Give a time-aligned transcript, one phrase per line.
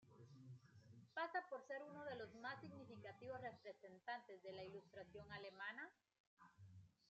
[1.13, 5.91] Pasa por ser uno de los más significativos representantes de la Ilustración alemana.